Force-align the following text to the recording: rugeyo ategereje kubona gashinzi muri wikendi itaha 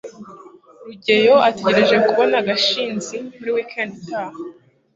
rugeyo 0.85 1.35
ategereje 1.49 1.95
kubona 2.07 2.35
gashinzi 2.47 3.15
muri 3.37 3.49
wikendi 3.55 3.95
itaha 4.01 4.39